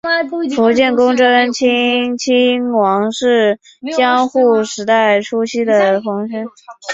[0.55, 3.59] 伏见宫贞清亲王是
[3.95, 6.33] 江户时代初期的皇族。